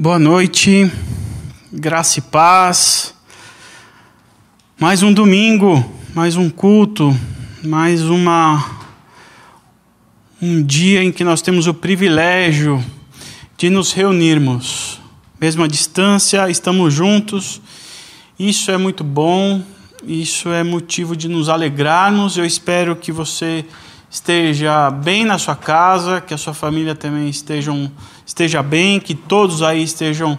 [0.00, 0.88] Boa noite,
[1.72, 3.12] graça e paz.
[4.78, 7.12] Mais um domingo, mais um culto,
[7.64, 8.78] mais uma
[10.40, 12.80] um dia em que nós temos o privilégio
[13.56, 15.00] de nos reunirmos.
[15.40, 17.60] Mesmo à distância, estamos juntos.
[18.38, 19.60] Isso é muito bom,
[20.06, 22.36] isso é motivo de nos alegrarmos.
[22.36, 23.64] Eu espero que você
[24.10, 27.90] esteja bem na sua casa, que a sua família também estejam,
[28.24, 30.38] esteja bem, que todos aí estejam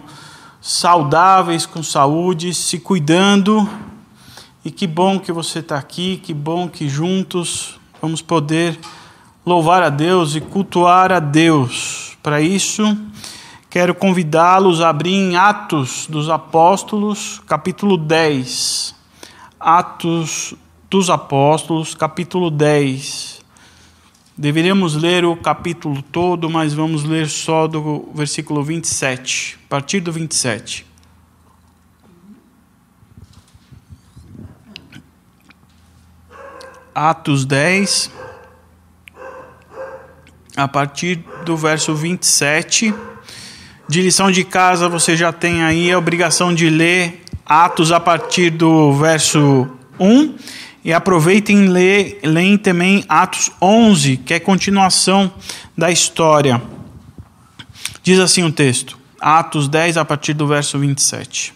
[0.60, 3.68] saudáveis, com saúde, se cuidando.
[4.64, 8.78] E que bom que você está aqui, que bom que juntos vamos poder
[9.44, 12.18] louvar a Deus e cultuar a Deus.
[12.22, 12.96] Para isso,
[13.70, 18.94] quero convidá-los a abrir em Atos dos Apóstolos, capítulo 10.
[19.58, 20.54] Atos
[20.90, 23.39] dos Apóstolos, capítulo 10.
[24.40, 30.10] Deveríamos ler o capítulo todo, mas vamos ler só do versículo 27, a partir do
[30.10, 30.86] 27.
[36.94, 38.10] Atos 10,
[40.56, 42.94] a partir do verso 27.
[43.86, 48.48] De lição de casa, você já tem aí a obrigação de ler Atos a partir
[48.48, 50.34] do verso 1
[50.84, 55.32] e aproveitem e leem também Atos 11, que é continuação
[55.76, 56.62] da história.
[58.02, 61.52] Diz assim o texto, Atos 10, a partir do verso 27.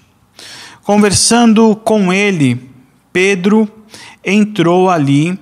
[0.83, 2.71] Conversando com ele,
[3.13, 3.67] Pedro
[4.23, 5.39] entrou ali.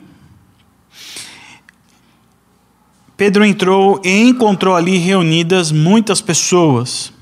[3.17, 7.13] Pedro entrou e encontrou ali reunidas muitas pessoas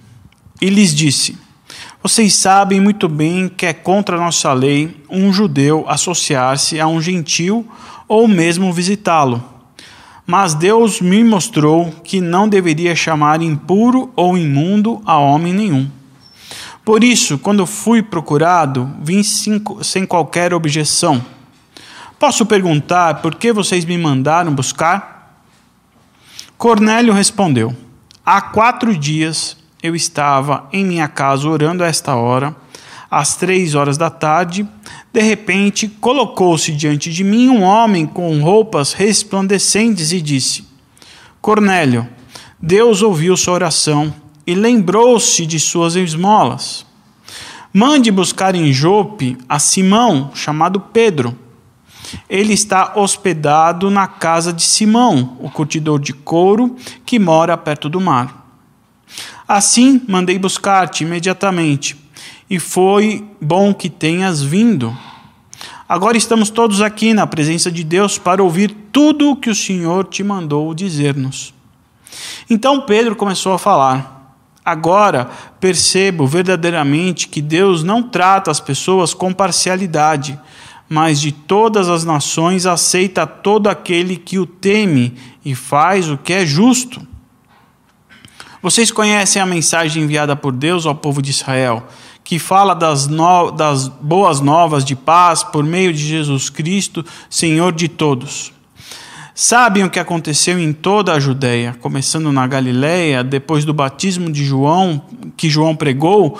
[0.60, 1.38] e lhes disse:
[2.02, 7.00] vocês sabem muito bem que é contra a nossa lei um judeu associar-se a um
[7.00, 7.68] gentil
[8.08, 9.44] ou mesmo visitá-lo.
[10.26, 15.90] Mas Deus me mostrou que não deveria chamar impuro ou imundo a homem nenhum.
[16.82, 21.22] Por isso, quando fui procurado, vim sem qualquer objeção.
[22.18, 25.42] Posso perguntar por que vocês me mandaram buscar?
[26.56, 27.76] Cornélio respondeu:
[28.24, 32.54] Há quatro dias eu estava em minha casa orando a esta hora,
[33.10, 34.66] às três horas da tarde.
[35.12, 40.64] De repente, colocou-se diante de mim um homem com roupas resplandecentes e disse:
[41.40, 42.06] Cornélio,
[42.60, 44.12] Deus ouviu sua oração
[44.46, 46.84] e lembrou-se de suas esmolas.
[47.72, 51.36] Mande buscar em Jope a Simão, chamado Pedro.
[52.28, 56.76] Ele está hospedado na casa de Simão, o curtidor de couro,
[57.06, 58.39] que mora perto do mar.
[59.52, 61.96] Assim mandei buscar-te imediatamente,
[62.48, 64.96] e foi bom que tenhas vindo.
[65.88, 70.06] Agora estamos todos aqui na presença de Deus para ouvir tudo o que o Senhor
[70.06, 71.52] te mandou dizer-nos.
[72.48, 74.36] Então Pedro começou a falar.
[74.64, 75.28] Agora
[75.58, 80.38] percebo verdadeiramente que Deus não trata as pessoas com parcialidade,
[80.88, 86.34] mas de todas as nações aceita todo aquele que o teme e faz o que
[86.34, 87.04] é justo.
[88.62, 91.82] Vocês conhecem a mensagem enviada por Deus ao povo de Israel,
[92.22, 93.50] que fala das, no...
[93.50, 98.52] das boas novas de paz por meio de Jesus Cristo, Senhor de todos.
[99.34, 104.44] Sabem o que aconteceu em toda a Judéia, começando na Galiléia, depois do batismo de
[104.44, 105.00] João,
[105.34, 106.38] que João pregou,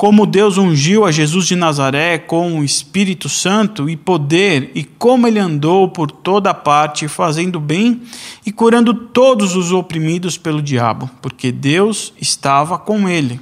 [0.00, 5.28] como Deus ungiu a Jesus de Nazaré com o Espírito Santo e poder, e como
[5.28, 8.00] ele andou por toda parte fazendo bem
[8.46, 13.38] e curando todos os oprimidos pelo diabo, porque Deus estava com ele.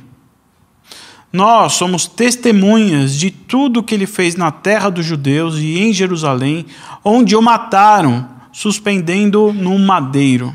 [1.32, 6.66] Nós somos testemunhas de tudo que ele fez na terra dos judeus e em Jerusalém,
[7.04, 10.52] onde o mataram, suspendendo num madeiro.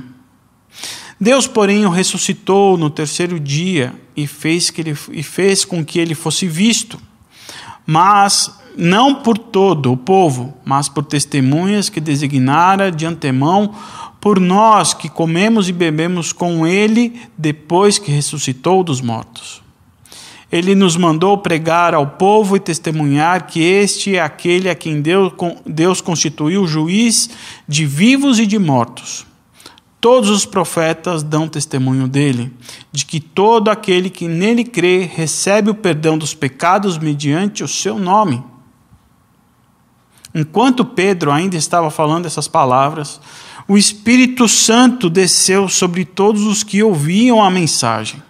[1.18, 6.00] Deus, porém, o ressuscitou no terceiro dia e fez, que ele, e fez com que
[6.00, 7.00] ele fosse visto,
[7.86, 13.74] mas não por todo o povo, mas por testemunhas que designara de antemão
[14.20, 19.62] por nós que comemos e bebemos com ele depois que ressuscitou dos mortos.
[20.50, 25.34] Ele nos mandou pregar ao povo e testemunhar que este é aquele a quem Deus,
[25.66, 27.30] Deus constituiu juiz
[27.68, 29.26] de vivos e de mortos.
[30.04, 32.52] Todos os profetas dão testemunho dele,
[32.92, 37.98] de que todo aquele que nele crê recebe o perdão dos pecados mediante o seu
[37.98, 38.44] nome.
[40.36, 43.22] Enquanto Pedro ainda estava falando essas palavras,
[43.66, 48.22] o Espírito Santo desceu sobre todos os que ouviam a mensagem.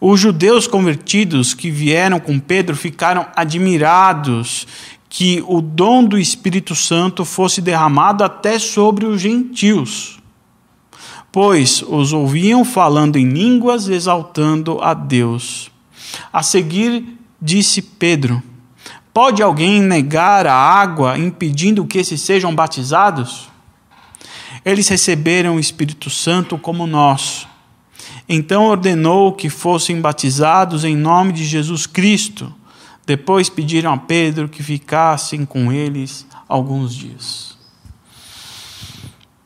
[0.00, 4.66] Os judeus convertidos que vieram com Pedro ficaram admirados
[5.08, 10.18] que o dom do Espírito Santo fosse derramado até sobre os gentios
[11.34, 15.68] pois os ouviam falando em línguas, exaltando a Deus.
[16.32, 18.40] A seguir, disse Pedro:
[19.12, 23.48] Pode alguém negar a água, impedindo que esses sejam batizados?
[24.64, 27.48] Eles receberam o Espírito Santo como nós.
[28.28, 32.54] Então ordenou que fossem batizados em nome de Jesus Cristo.
[33.04, 37.58] Depois pediram a Pedro que ficassem com eles alguns dias.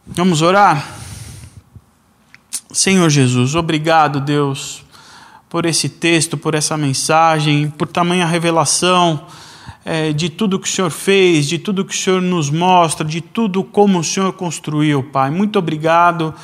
[0.07, 1.08] Vamos orar?
[2.73, 4.85] Senhor Jesus, obrigado, Deus,
[5.49, 9.27] por esse texto, por essa mensagem, por tamanha revelação
[9.85, 13.23] é, de tudo que o Senhor fez, de tudo que o Senhor nos mostra, de
[13.23, 15.31] tudo como o Senhor construiu, Pai.
[15.31, 16.35] Muito obrigado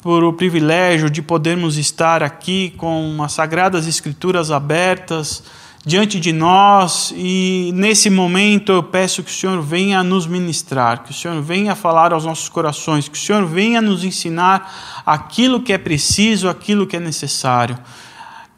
[0.00, 5.42] por o privilégio de podermos estar aqui com as Sagradas Escrituras abertas
[5.88, 11.12] diante de nós e nesse momento eu peço que o Senhor venha nos ministrar, que
[11.12, 15.72] o Senhor venha falar aos nossos corações, que o Senhor venha nos ensinar aquilo que
[15.72, 17.78] é preciso, aquilo que é necessário.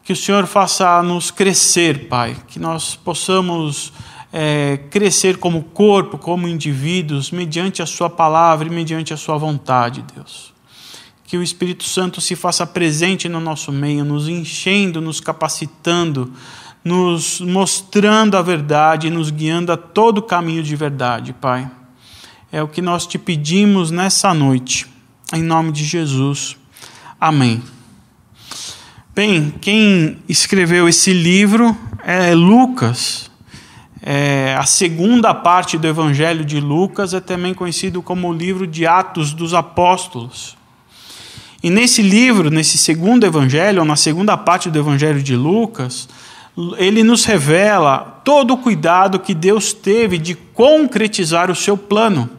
[0.03, 3.93] Que o Senhor faça nos crescer, Pai, que nós possamos
[4.33, 10.03] é, crescer como corpo, como indivíduos, mediante a Sua palavra e mediante a Sua vontade,
[10.13, 10.51] Deus.
[11.25, 16.29] Que o Espírito Santo se faça presente no nosso meio, nos enchendo, nos capacitando,
[16.83, 21.69] nos mostrando a verdade, nos guiando a todo o caminho de verdade, Pai.
[22.51, 24.87] É o que nós te pedimos nessa noite,
[25.33, 26.57] em nome de Jesus.
[27.19, 27.61] Amém.
[29.13, 33.29] Bem, quem escreveu esse livro é Lucas.
[34.01, 38.87] É, a segunda parte do Evangelho de Lucas é também conhecido como o livro de
[38.87, 40.57] Atos dos Apóstolos.
[41.63, 46.09] E nesse livro, nesse segundo evangelho, ou na segunda parte do Evangelho de Lucas,
[46.77, 52.29] ele nos revela todo o cuidado que Deus teve de concretizar o seu plano.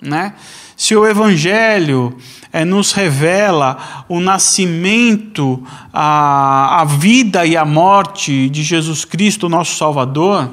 [0.00, 0.34] Né?
[0.76, 2.16] Se o Evangelho
[2.52, 5.62] é, nos revela o nascimento,
[5.92, 10.50] a, a vida e a morte de Jesus Cristo, nosso Salvador,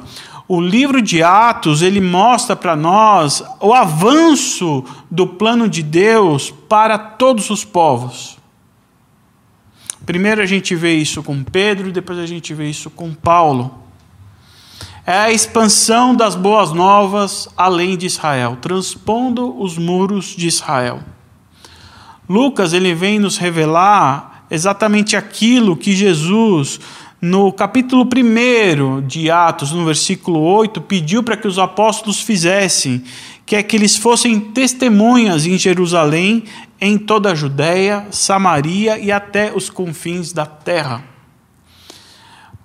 [0.48, 6.98] o livro de Atos ele mostra para nós o avanço do plano de Deus para
[6.98, 8.41] todos os povos.
[10.06, 13.80] Primeiro a gente vê isso com Pedro depois a gente vê isso com Paulo.
[15.06, 21.00] É a expansão das boas novas além de Israel, transpondo os muros de Israel.
[22.30, 26.80] Lucas ele vem nos revelar exatamente aquilo que Jesus,
[27.22, 33.04] no capítulo 1 de Atos, no versículo 8, pediu para que os apóstolos fizessem,
[33.52, 36.46] que é que eles fossem testemunhas em Jerusalém,
[36.80, 41.04] em toda a Judéia, Samaria e até os confins da terra.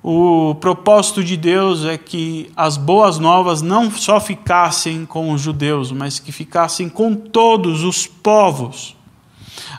[0.00, 5.90] O propósito de Deus é que as boas novas não só ficassem com os judeus,
[5.90, 8.94] mas que ficassem com todos os povos.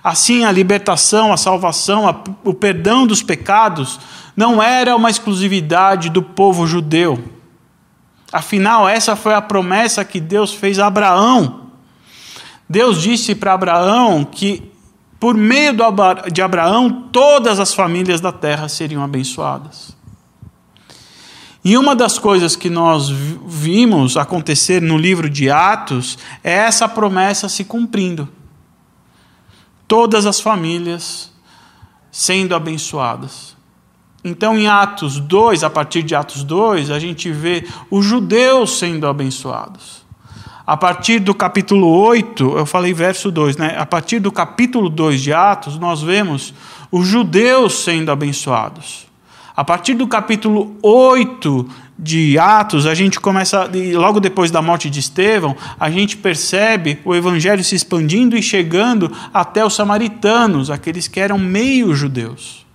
[0.03, 2.03] Assim, a libertação, a salvação,
[2.43, 3.97] o perdão dos pecados
[4.35, 7.36] não era uma exclusividade do povo judeu.
[8.31, 11.67] Afinal, essa foi a promessa que Deus fez a Abraão.
[12.69, 14.71] Deus disse para Abraão que,
[15.19, 15.73] por meio
[16.31, 19.95] de Abraão, todas as famílias da terra seriam abençoadas.
[21.63, 27.49] E uma das coisas que nós vimos acontecer no livro de Atos é essa promessa
[27.49, 28.29] se cumprindo.
[29.85, 31.29] Todas as famílias
[32.09, 33.56] sendo abençoadas.
[34.27, 39.07] Então, em Atos 2, a partir de Atos 2, a gente vê os judeus sendo
[39.07, 40.05] abençoados.
[40.65, 43.75] A partir do capítulo 8, eu falei verso 2, né?
[43.77, 46.53] A partir do capítulo 2 de Atos, nós vemos
[46.91, 49.07] os judeus sendo abençoados.
[49.55, 51.65] A partir do capítulo 8
[51.97, 57.15] de Atos, a gente começa, logo depois da morte de Estevão, a gente percebe o
[57.15, 62.66] evangelho se expandindo e chegando até os samaritanos, aqueles que eram meio judeus.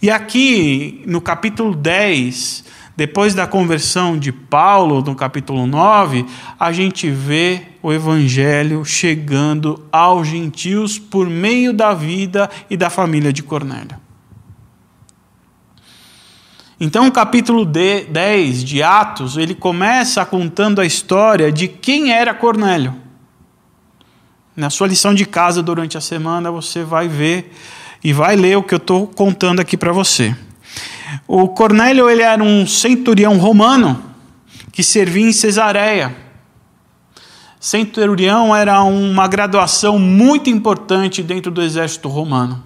[0.00, 2.64] E aqui, no capítulo 10,
[2.96, 6.26] depois da conversão de Paulo, no capítulo 9,
[6.58, 13.32] a gente vê o evangelho chegando aos gentios por meio da vida e da família
[13.32, 13.96] de Cornélio.
[16.78, 22.94] Então, o capítulo 10 de Atos, ele começa contando a história de quem era Cornélio.
[24.54, 27.54] Na sua lição de casa durante a semana, você vai ver
[28.02, 30.34] e vai ler o que eu estou contando aqui para você.
[31.26, 34.02] O Cornélio ele era um centurião romano
[34.72, 36.16] que servia em Cesareia.
[37.60, 42.62] Centurião era uma graduação muito importante dentro do exército romano.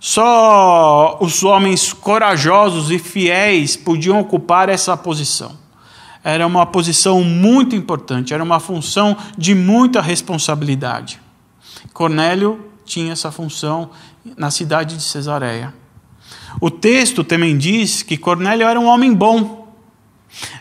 [0.00, 5.56] Só os homens corajosos e fiéis podiam ocupar essa posição.
[6.22, 11.20] Era uma posição muito importante, era uma função de muita responsabilidade.
[11.92, 13.90] Cornélio tinha essa função
[14.36, 15.74] na cidade de Cesareia.
[16.60, 19.68] O texto também diz que Cornélio era um homem bom,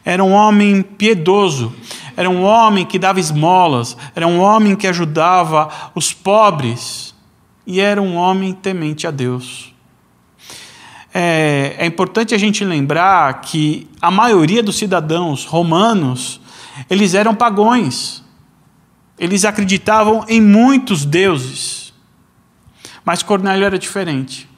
[0.04, 1.74] era um homem piedoso,
[2.16, 7.16] era um homem que dava esmolas, era um homem que ajudava os pobres
[7.66, 9.74] e era um homem temente a Deus.
[11.14, 16.40] É, é importante a gente lembrar que a maioria dos cidadãos romanos
[16.90, 18.24] eles eram pagões,
[19.18, 21.87] eles acreditavam em muitos deuses,
[23.08, 24.50] mas Cornélio era diferente.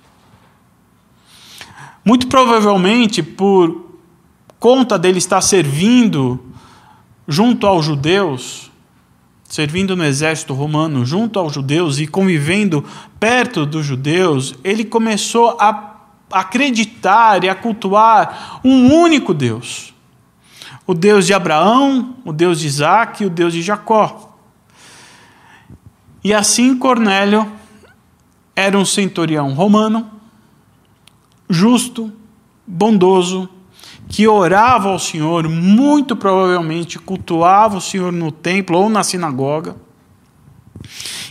[2.04, 4.00] Muito provavelmente por
[4.60, 6.44] conta dele estar servindo
[7.28, 8.72] junto aos judeus,
[9.44, 12.84] servindo no exército romano junto aos judeus e convivendo
[13.20, 15.98] perto dos judeus, ele começou a
[16.32, 19.94] acreditar e a cultuar um único Deus.
[20.88, 24.36] O Deus de Abraão, o Deus de Isaac e o Deus de Jacó.
[26.24, 27.59] E assim Cornélio
[28.60, 30.12] era um centurião romano
[31.50, 32.12] justo,
[32.68, 33.48] bondoso,
[34.10, 39.76] que orava ao Senhor, muito provavelmente cultuava o Senhor no templo ou na sinagoga,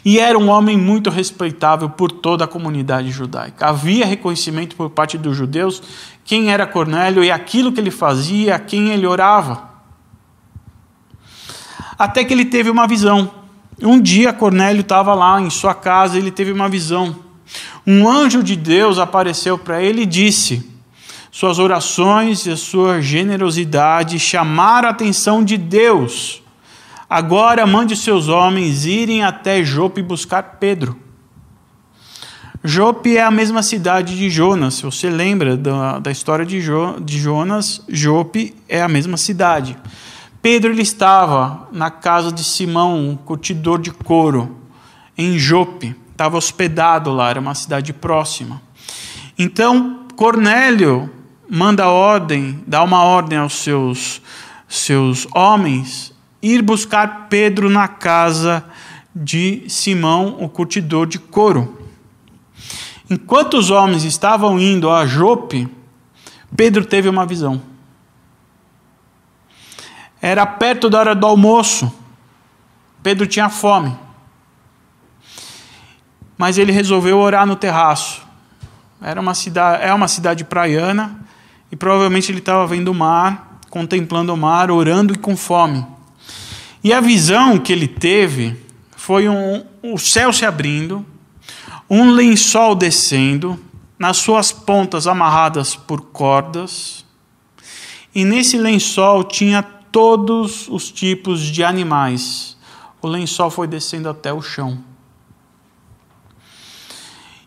[0.05, 3.67] e era um homem muito respeitável por toda a comunidade judaica.
[3.67, 5.83] Havia reconhecimento por parte dos judeus
[6.25, 9.69] quem era Cornélio e aquilo que ele fazia, a quem ele orava.
[11.99, 13.38] Até que ele teve uma visão.
[13.81, 17.29] Um dia Cornélio estava lá em sua casa, ele teve uma visão
[17.87, 20.63] um anjo de Deus apareceu para ele e disse:
[21.31, 26.43] Suas orações e sua generosidade chamaram a atenção de Deus.
[27.09, 30.99] Agora mande seus homens irem até Jope buscar Pedro.
[32.63, 34.75] Jope é a mesma cidade de Jonas.
[34.75, 39.79] Se você lembra da, da história de, jo, de Jonas, Jope é a mesma cidade.
[40.51, 44.57] Pedro ele estava na casa de Simão, um curtidor de couro,
[45.15, 48.63] em Jope estava hospedado lá, era uma cidade próxima.
[49.39, 51.11] Então, Cornélio
[51.51, 54.23] manda ordem, dá uma ordem aos seus,
[54.67, 58.65] seus homens ir buscar Pedro na casa
[59.15, 61.79] de Simão, o curtidor de couro.
[63.11, 65.69] Enquanto os homens estavam indo a Jope,
[66.57, 67.68] Pedro teve uma visão.
[70.21, 71.93] Era perto da hora do almoço.
[73.03, 73.97] Pedro tinha fome
[76.39, 78.23] mas ele resolveu orar no terraço.
[79.03, 81.19] Era uma cidade, é uma cidade praiana
[81.71, 85.85] e provavelmente ele estava vendo o mar, contemplando o mar, orando e com fome.
[86.83, 88.57] E a visão que ele teve
[88.97, 91.05] foi um, o céu se abrindo,
[91.91, 93.59] um lençol descendo,
[93.99, 97.05] nas suas pontas amarradas por cordas,
[98.15, 102.57] e nesse lençol tinha todos os tipos de animais.
[103.01, 104.83] O lençol foi descendo até o chão.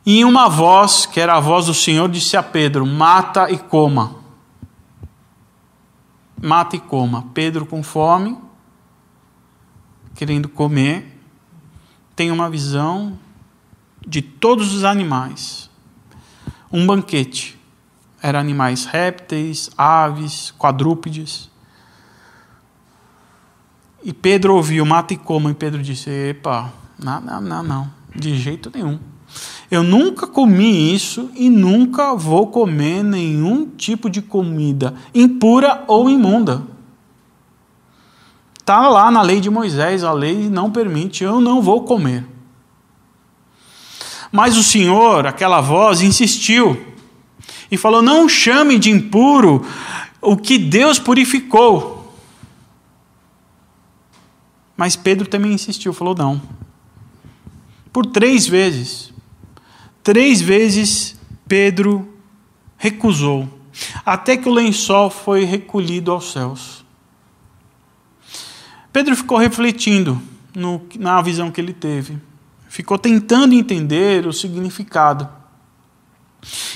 [0.06, 4.16] E uma voz, que era a voz do Senhor, disse a Pedro: Mata e coma.
[6.42, 7.26] Mata e coma.
[7.34, 8.36] Pedro, com fome,
[10.16, 11.20] querendo comer,
[12.16, 13.20] tem uma visão
[14.06, 15.70] de todos os animais.
[16.72, 17.60] Um banquete.
[18.24, 21.51] Eram animais répteis, aves, quadrúpedes.
[24.04, 25.52] E Pedro ouviu, mata e coma.
[25.52, 29.00] E Pedro disse: Epa, não, não, não, não, de jeito nenhum.
[29.70, 36.64] Eu nunca comi isso e nunca vou comer nenhum tipo de comida impura ou imunda.
[38.60, 42.26] Está lá na lei de Moisés, a lei não permite, eu não vou comer.
[44.32, 46.80] Mas o Senhor, aquela voz, insistiu
[47.72, 49.66] e falou: Não chame de impuro
[50.22, 52.01] o que Deus purificou.
[54.76, 56.42] Mas Pedro também insistiu, falou: Não.
[57.92, 59.14] Por três vezes.
[60.04, 61.16] Três vezes
[61.48, 62.12] Pedro
[62.78, 63.48] recusou,
[64.04, 66.84] até que o lençol foi recolhido aos céus.
[68.92, 70.20] Pedro ficou refletindo
[70.56, 72.18] no, na visão que ele teve,
[72.68, 75.30] ficou tentando entender o significado.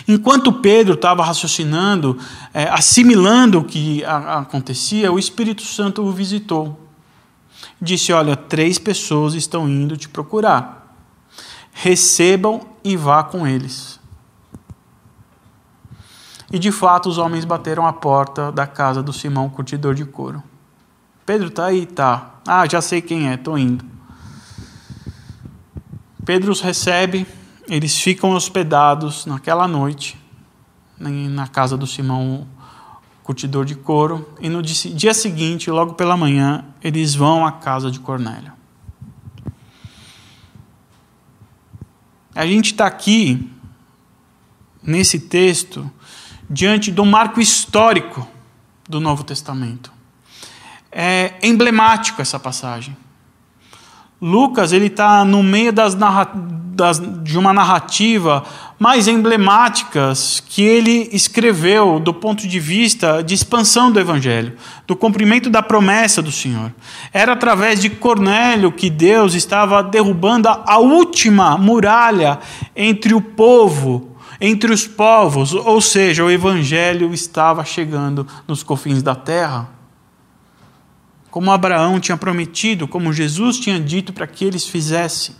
[0.07, 2.19] Enquanto Pedro estava raciocinando,
[2.53, 6.84] é, assimilando o que a, acontecia, o Espírito Santo o visitou.
[7.81, 10.85] Disse: Olha, três pessoas estão indo te procurar
[11.75, 13.99] recebam e vá com eles.
[16.49, 20.41] E de fato os homens bateram a porta da casa do Simão, curtidor de couro.
[21.25, 21.85] Pedro está aí?
[21.85, 22.35] Tá.
[22.47, 23.83] Ah, já sei quem é, estou indo.
[26.23, 27.27] Pedro os recebe,
[27.67, 30.17] eles ficam hospedados naquela noite
[30.97, 32.47] na casa do Simão,
[33.25, 37.99] curtidor de couro, e no dia seguinte, logo pela manhã, eles vão à casa de
[37.99, 38.53] Cornélio.
[42.35, 43.51] A gente está aqui,
[44.83, 45.89] nesse texto,
[46.47, 48.27] diante um marco histórico
[48.87, 49.91] do Novo Testamento.
[50.91, 52.95] É emblemático essa passagem.
[54.21, 58.43] Lucas ele está no meio das, das, de uma narrativa
[58.79, 64.55] mais emblemáticas que ele escreveu do ponto de vista de expansão do Evangelho,
[64.87, 66.73] do cumprimento da promessa do Senhor.
[67.13, 72.39] Era através de Cornélio que Deus estava derrubando a última muralha
[72.75, 79.15] entre o povo, entre os povos, ou seja, o Evangelho estava chegando nos confins da
[79.15, 79.74] terra
[81.35, 85.35] como Abraão tinha prometido, como Jesus tinha dito para que eles fizessem.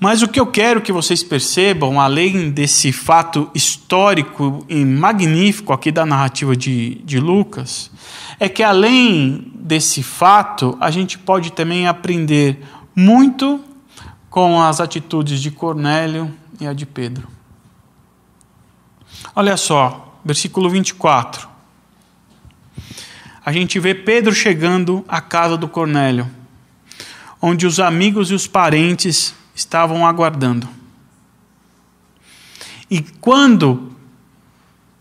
[0.00, 5.92] Mas o que eu quero que vocês percebam, além desse fato histórico e magnífico aqui
[5.92, 7.92] da narrativa de, de Lucas,
[8.40, 12.58] é que além desse fato, a gente pode também aprender
[12.92, 13.60] muito
[14.28, 16.28] com as atitudes de Cornélio
[16.60, 17.28] e a de Pedro.
[19.32, 21.53] Olha só, versículo 24
[23.44, 26.28] a gente vê Pedro chegando à casa do Cornélio,
[27.42, 30.66] onde os amigos e os parentes estavam aguardando.
[32.90, 33.92] E quando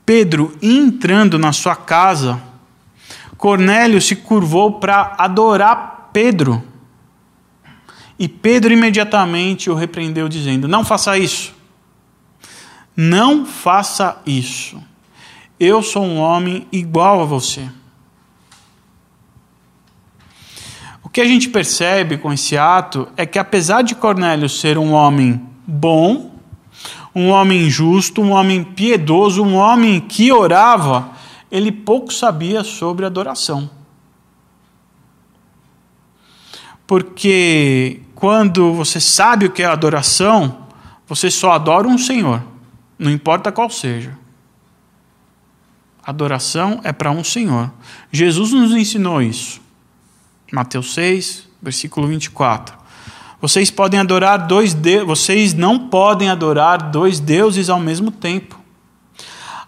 [0.05, 2.41] Pedro entrando na sua casa,
[3.38, 6.62] Cornélio se curvou para adorar Pedro.
[8.19, 11.53] E Pedro imediatamente o repreendeu, dizendo: Não faça isso.
[12.95, 14.81] Não faça isso.
[15.59, 17.67] Eu sou um homem igual a você.
[21.13, 25.39] Que a gente percebe com esse ato é que, apesar de Cornélio ser um homem
[25.65, 26.32] bom,
[27.13, 31.12] um homem justo, um homem piedoso, um homem que orava,
[31.51, 33.70] ele pouco sabia sobre adoração.
[36.88, 40.65] Porque quando você sabe o que é adoração,
[41.08, 42.41] você só adora um Senhor,
[42.98, 44.17] não importa qual seja.
[46.03, 47.72] Adoração é para um Senhor.
[48.11, 49.62] Jesus nos ensinou isso.
[50.53, 52.77] Mateus 6, versículo 24.
[53.42, 55.03] Vocês podem adorar dois de...
[55.03, 58.59] vocês não podem adorar dois deuses ao mesmo tempo.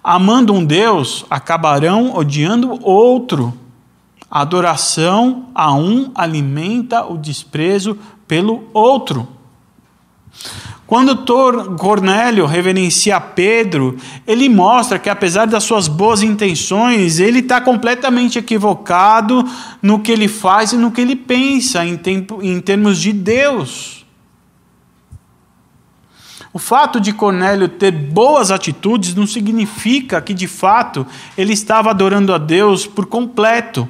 [0.03, 3.51] Amando um Deus, acabarão odiando outro.
[4.29, 9.27] A adoração a um alimenta o desprezo pelo outro.
[10.87, 11.25] Quando
[11.77, 19.43] Cornélio reverencia Pedro, ele mostra que, apesar das suas boas intenções, ele está completamente equivocado
[19.81, 24.05] no que ele faz e no que ele pensa em, tempo, em termos de Deus.
[26.53, 32.31] O fato de Cornélio ter boas atitudes não significa que, de fato, ele estava adorando
[32.31, 33.89] a Deus por completo.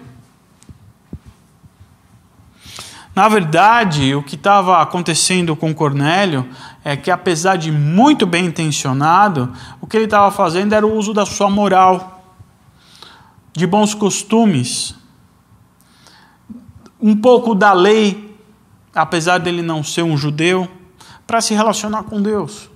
[3.13, 6.45] Na verdade, o que estava acontecendo com Cornélio
[6.87, 11.15] é que, apesar de muito bem intencionado, o que ele estava fazendo era o uso
[11.15, 12.23] da sua moral,
[13.51, 14.93] de bons costumes,
[17.01, 18.37] um pouco da lei,
[18.93, 20.69] apesar dele não ser um judeu,
[21.25, 22.69] para se relacionar com Deus.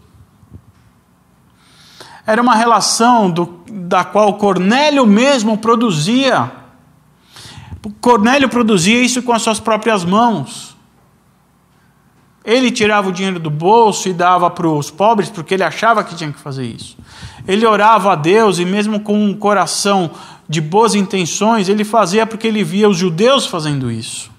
[2.26, 6.52] Era uma relação do, da qual Cornélio mesmo produzia
[8.02, 10.69] Cornélio produzia isso com as suas próprias mãos.
[12.44, 16.16] Ele tirava o dinheiro do bolso e dava para os pobres porque ele achava que
[16.16, 16.98] tinha que fazer isso.
[17.48, 20.12] Ele orava a Deus e, mesmo com um coração
[20.48, 24.32] de boas intenções, ele fazia porque ele via os judeus fazendo isso.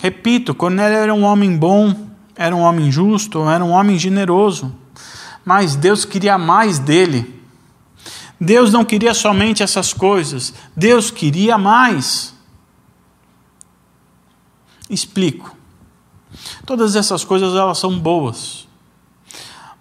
[0.00, 1.94] Repito, Cornélio era um homem bom,
[2.36, 4.72] era um homem justo, era um homem generoso,
[5.44, 7.34] mas Deus queria mais dele.
[8.40, 12.32] Deus não queria somente essas coisas, Deus queria mais.
[14.88, 15.56] Explico.
[16.66, 18.68] Todas essas coisas elas são boas,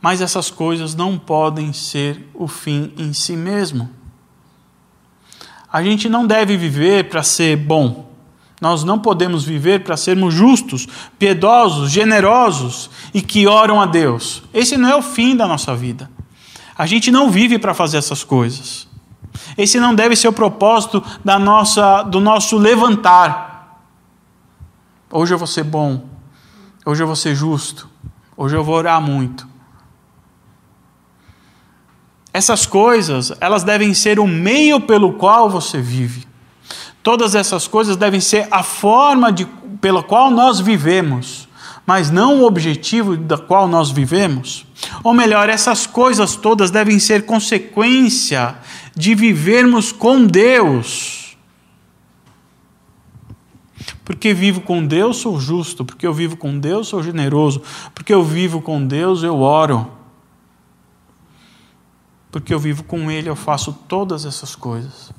[0.01, 3.89] mas essas coisas não podem ser o fim em si mesmo.
[5.71, 8.07] A gente não deve viver para ser bom.
[8.59, 10.87] Nós não podemos viver para sermos justos,
[11.19, 14.41] piedosos, generosos e que oram a Deus.
[14.53, 16.09] Esse não é o fim da nossa vida.
[16.75, 18.87] A gente não vive para fazer essas coisas.
[19.57, 23.46] Esse não deve ser o propósito da nossa, do nosso levantar.
[25.11, 26.07] Hoje eu vou ser bom.
[26.85, 27.89] Hoje eu vou ser justo.
[28.35, 29.47] Hoje eu vou orar muito.
[32.33, 36.27] Essas coisas, elas devem ser o meio pelo qual você vive.
[37.01, 39.45] Todas essas coisas devem ser a forma de,
[39.81, 41.47] pela qual nós vivemos
[41.87, 44.65] mas não o objetivo da qual nós vivemos?
[45.01, 48.55] Ou melhor, essas coisas todas devem ser consequência
[48.93, 51.26] de vivermos com Deus.
[54.03, 55.83] Porque vivo com Deus, sou justo.
[55.83, 57.61] Porque eu vivo com Deus, sou generoso.
[57.93, 59.91] Porque eu vivo com Deus, eu oro.
[62.31, 65.11] Porque eu vivo com Ele, eu faço todas essas coisas.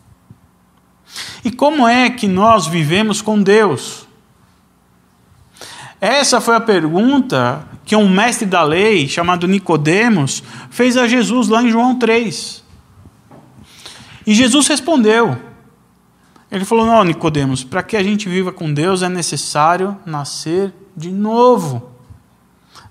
[1.45, 4.07] E como é que nós vivemos com Deus?
[6.01, 11.63] Essa foi a pergunta que um mestre da lei, chamado Nicodemos, fez a Jesus lá
[11.63, 12.63] em João 3.
[14.27, 15.48] E Jesus respondeu.
[16.51, 21.11] Ele falou: "Não, Nicodemos, para que a gente viva com Deus é necessário nascer de
[21.11, 21.91] novo.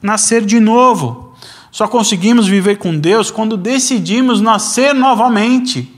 [0.02, 1.34] Nascer de novo.
[1.72, 5.94] Só conseguimos viver com Deus quando decidimos nascer novamente.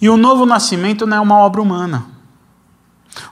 [0.00, 2.06] E o novo nascimento não é uma obra humana.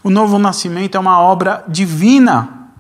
[0.03, 2.71] O novo nascimento é uma obra divina.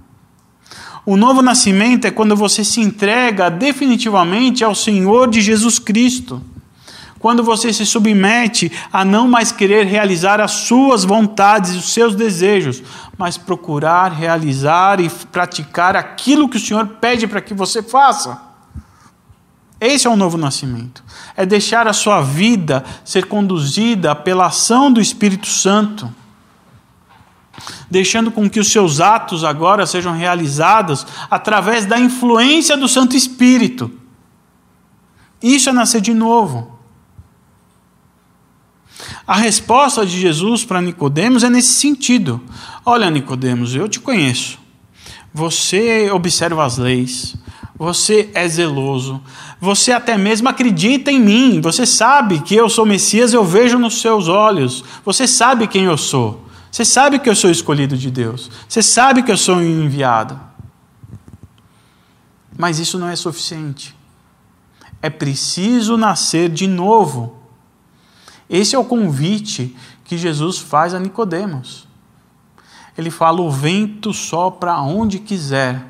[1.05, 6.43] O novo nascimento é quando você se entrega definitivamente ao Senhor de Jesus Cristo.
[7.27, 12.15] Quando você se submete a não mais querer realizar as suas vontades e os seus
[12.15, 12.81] desejos,
[13.19, 18.41] mas procurar realizar e praticar aquilo que o Senhor pede para que você faça.
[19.81, 21.03] Esse é o novo nascimento.
[21.37, 26.09] É deixar a sua vida ser conduzida pela ação do Espírito Santo.
[27.91, 33.91] Deixando com que os seus atos agora sejam realizados através da influência do Santo Espírito.
[35.43, 36.76] Isso é nascer de novo.
[39.27, 42.41] A resposta de Jesus para Nicodemos é nesse sentido.
[42.85, 44.59] Olha, Nicodemos, eu te conheço.
[45.35, 47.35] Você observa as leis,
[47.77, 49.21] você é zeloso,
[49.61, 54.01] você até mesmo acredita em mim, você sabe que eu sou Messias, eu vejo nos
[54.01, 58.51] seus olhos, você sabe quem eu sou, você sabe que eu sou escolhido de Deus,
[58.67, 60.41] você sabe que eu sou enviado.
[62.57, 63.95] Mas isso não é suficiente.
[65.03, 67.36] É preciso nascer de novo.
[68.49, 71.87] Esse é o convite que Jesus faz a Nicodemos.
[72.97, 75.85] Ele fala: "O vento sopra onde quiser,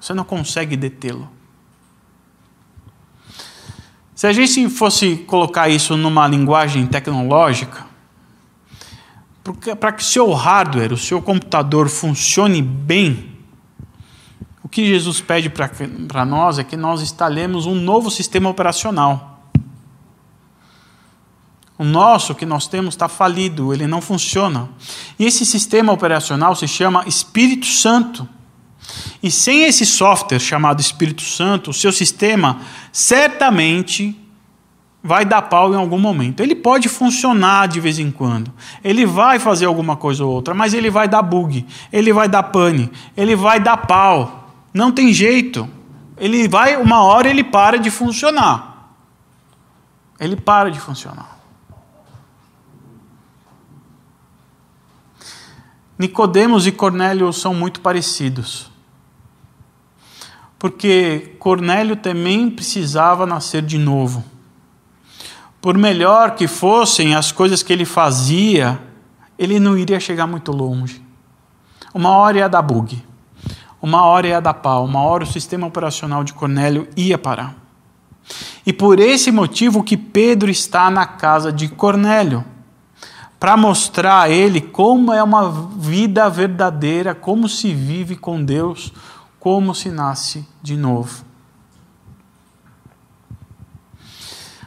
[0.00, 1.28] você não consegue detê-lo.
[4.14, 7.84] Se a gente fosse colocar isso numa linguagem tecnológica,
[9.78, 13.36] para que o seu hardware, o seu computador funcione bem,
[14.62, 19.35] o que Jesus pede para nós é que nós instalemos um novo sistema operacional.
[21.78, 24.68] O nosso que nós temos está falido, ele não funciona.
[25.18, 28.26] E esse sistema operacional se chama Espírito Santo.
[29.22, 32.60] E sem esse software chamado Espírito Santo, o seu sistema
[32.92, 34.18] certamente
[35.02, 36.42] vai dar pau em algum momento.
[36.42, 38.52] Ele pode funcionar de vez em quando.
[38.82, 42.42] Ele vai fazer alguma coisa ou outra, mas ele vai dar bug, ele vai dar
[42.44, 44.50] pane, ele vai dar pau.
[44.72, 45.68] Não tem jeito.
[46.18, 48.92] Ele vai, uma hora ele para de funcionar.
[50.18, 51.35] Ele para de funcionar.
[55.98, 58.70] Nicodemos e Cornélio são muito parecidos
[60.58, 64.24] porque Cornélio também precisava nascer de novo.
[65.60, 68.80] Por melhor que fossem as coisas que ele fazia,
[69.38, 71.02] ele não iria chegar muito longe.
[71.92, 73.02] Uma hora ia dar bug,
[73.80, 77.54] uma hora ia dar pau, uma hora o sistema operacional de Cornélio ia parar.
[78.64, 82.44] E por esse motivo que Pedro está na casa de Cornélio,
[83.38, 88.92] para mostrar a ele como é uma vida verdadeira, como se vive com Deus,
[89.38, 91.24] como se nasce de novo.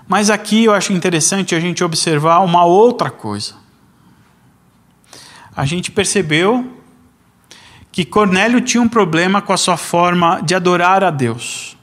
[0.07, 3.53] Mas aqui eu acho interessante a gente observar uma outra coisa.
[5.55, 6.77] A gente percebeu
[7.91, 11.77] que Cornélio tinha um problema com a sua forma de adorar a Deus.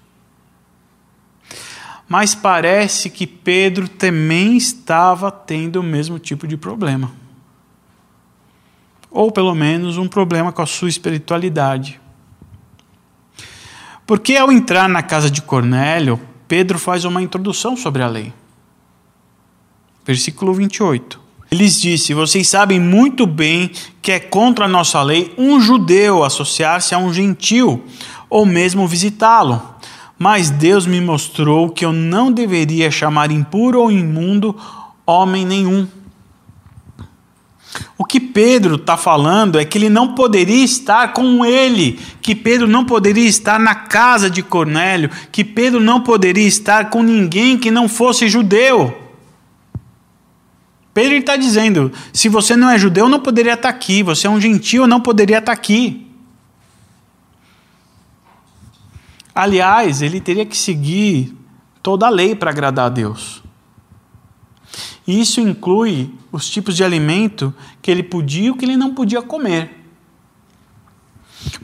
[2.08, 7.10] Mas parece que Pedro também estava tendo o mesmo tipo de problema.
[9.10, 12.00] Ou pelo menos um problema com a sua espiritualidade.
[14.06, 18.32] Porque ao entrar na casa de Cornélio, Pedro faz uma introdução sobre a lei.
[20.04, 21.20] Versículo 28.
[21.50, 26.94] Eles disse: Vocês sabem muito bem que é contra a nossa lei um judeu associar-se
[26.94, 27.84] a um gentil
[28.30, 29.75] ou mesmo visitá-lo.
[30.18, 34.56] Mas Deus me mostrou que eu não deveria chamar impuro ou imundo
[35.06, 35.86] homem nenhum
[37.98, 42.68] o que Pedro está falando é que ele não poderia estar com ele, que Pedro
[42.68, 47.70] não poderia estar na casa de Cornélio, que Pedro não poderia estar com ninguém que
[47.70, 48.94] não fosse judeu.
[50.92, 54.40] Pedro está dizendo: se você não é judeu, não poderia estar aqui, você é um
[54.40, 56.05] gentil, não poderia estar aqui.
[59.36, 61.36] Aliás, ele teria que seguir
[61.82, 63.42] toda a lei para agradar a Deus.
[65.06, 68.94] E isso inclui os tipos de alimento que ele podia e o que ele não
[68.94, 69.84] podia comer.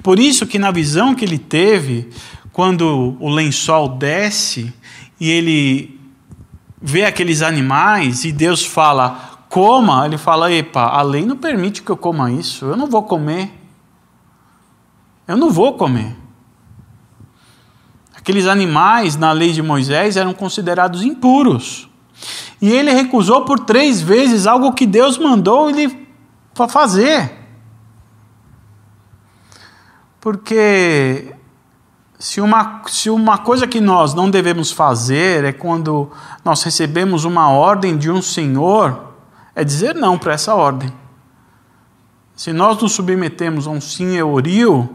[0.03, 2.11] Por isso que na visão que ele teve,
[2.53, 4.71] quando o lençol desce
[5.19, 5.99] e ele
[6.79, 11.91] vê aqueles animais e Deus fala, coma, ele fala, epa, a lei não permite que
[11.91, 13.51] eu coma isso, eu não vou comer.
[15.27, 16.22] Eu não vou comer.
[18.23, 21.91] Aqueles animais na lei de Moisés eram considerados impuros.
[22.61, 26.07] E ele recusou por três vezes algo que Deus mandou ele
[26.69, 27.33] fazer.
[30.21, 31.35] Porque
[32.17, 36.09] se uma, se uma coisa que nós não devemos fazer é quando
[36.45, 39.15] nós recebemos uma ordem de um Senhor,
[39.53, 40.93] é dizer não para essa ordem.
[42.37, 44.89] Se nós nos submetemos a um senhorio,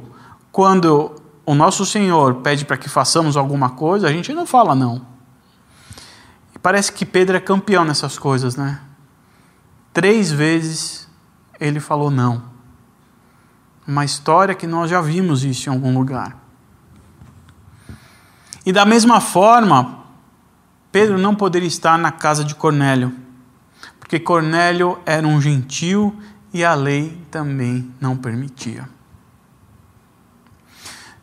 [0.50, 5.02] quando o nosso Senhor pede para que façamos alguma coisa, a gente não fala não.
[6.54, 8.82] E parece que Pedro é campeão nessas coisas, né?
[9.94, 11.08] Três vezes
[11.58, 12.44] ele falou não.
[13.88, 16.36] Uma história que nós já vimos isso em algum lugar.
[18.66, 20.00] E da mesma forma,
[20.92, 23.16] Pedro não poderia estar na casa de Cornélio,
[24.02, 26.14] porque Cornélio era um gentil
[26.54, 28.97] e a lei também não permitia.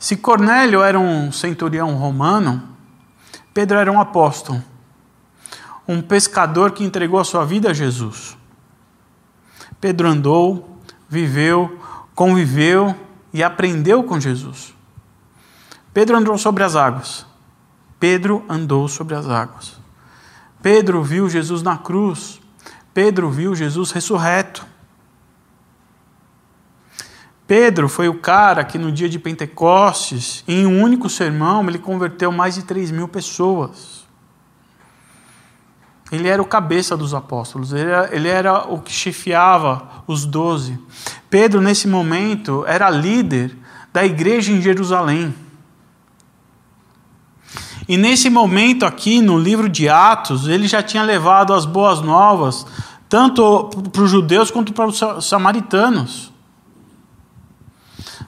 [0.04, 2.62] Se Cornélio era um centurião romano,
[3.54, 4.62] Pedro era um apóstolo,
[5.88, 8.36] um pescador que entregou a sua vida a Jesus.
[9.80, 11.80] Pedro andou, viveu
[12.14, 12.94] conviveu
[13.32, 14.74] e aprendeu com Jesus.
[15.94, 17.24] Pedro andou sobre as águas.
[17.98, 19.80] Pedro andou sobre as águas.
[20.60, 22.42] Pedro viu Jesus na cruz.
[22.92, 24.66] Pedro viu Jesus ressurreto.
[27.46, 32.32] Pedro foi o cara que no dia de Pentecostes, em um único sermão, ele converteu
[32.32, 34.04] mais de 3 mil pessoas.
[36.10, 40.78] Ele era o cabeça dos apóstolos, ele era, ele era o que chefiava os doze.
[41.28, 43.56] Pedro, nesse momento, era líder
[43.92, 45.34] da igreja em Jerusalém.
[47.86, 52.66] E nesse momento aqui, no livro de Atos, ele já tinha levado as boas novas,
[53.08, 56.33] tanto para os judeus quanto para os samaritanos.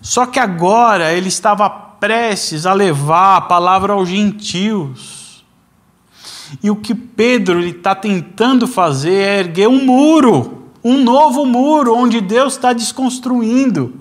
[0.06, 5.44] Só que agora ele estava prestes a levar a palavra aos gentios.
[6.62, 12.20] E o que Pedro está tentando fazer é erguer um muro um novo muro onde
[12.20, 13.92] Deus está desconstruindo.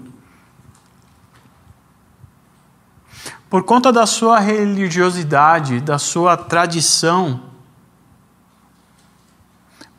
[3.49, 7.41] Por conta da sua religiosidade, da sua tradição,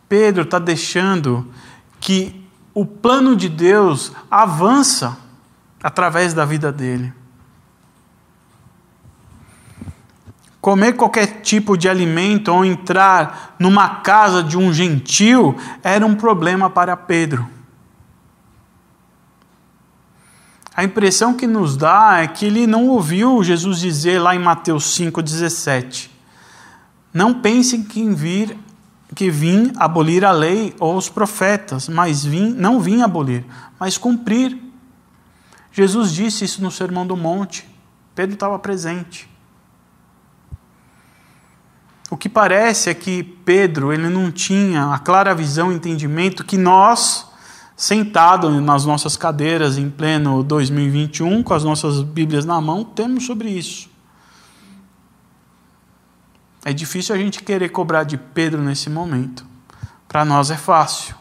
[0.09, 1.53] Pedro está deixando
[1.99, 5.26] que o plano de Deus avança
[5.87, 7.13] através da vida dele.
[10.61, 16.69] Comer qualquer tipo de alimento ou entrar numa casa de um gentil era um problema
[16.69, 17.49] para Pedro.
[20.75, 24.99] A impressão que nos dá é que ele não ouviu Jesus dizer lá em Mateus
[24.99, 26.11] 5,17:
[27.15, 28.59] Não pensem que vir
[29.15, 33.45] que vim abolir a lei ou os profetas, mas vim, não vim abolir,
[33.79, 34.66] mas cumprir.
[35.77, 37.69] Jesus disse isso no Sermão do Monte.
[38.15, 39.29] Pedro estava presente.
[42.11, 47.27] O que parece é que Pedro ele não tinha a clara visão entendimento que nós,
[47.77, 53.51] sentados nas nossas cadeiras em pleno 2021, com as nossas Bíblias na mão, temos sobre
[53.51, 53.91] isso.
[56.65, 59.45] É difícil a gente querer cobrar de Pedro nesse momento.
[60.09, 61.15] Para nós é fácil.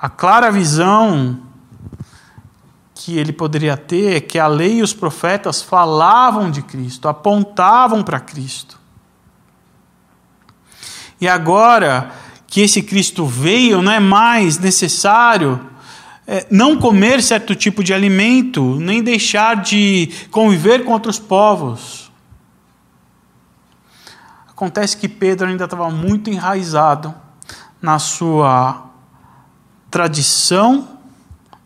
[0.00, 1.49] A clara visão
[3.02, 8.02] que ele poderia ter é que a lei e os profetas falavam de Cristo, apontavam
[8.02, 8.78] para Cristo.
[11.18, 12.12] E agora
[12.46, 15.58] que esse Cristo veio, não é mais necessário
[16.26, 22.12] é, não comer certo tipo de alimento, nem deixar de conviver com outros povos.
[24.46, 27.14] Acontece que Pedro ainda estava muito enraizado
[27.80, 28.90] na sua
[29.90, 30.99] tradição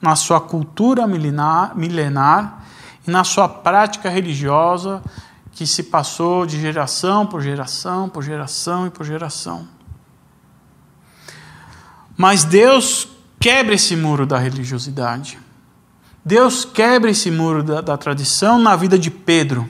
[0.05, 2.63] na sua cultura milenar, milenar
[3.09, 5.03] e na sua prática religiosa
[5.51, 9.67] que se passou de geração por geração, por geração e por geração.
[12.19, 13.09] Mas Deus
[13.41, 15.39] quebra esse muro da religiosidade.
[16.23, 19.67] Deus quebra esse muro da, da tradição na vida de Pedro.